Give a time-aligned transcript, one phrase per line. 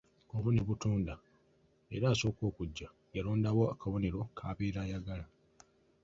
[0.35, 1.13] Obubonero tetubutunda
[1.95, 5.25] era asooka okujja y'alondawo akabonero k'abeera ayagala.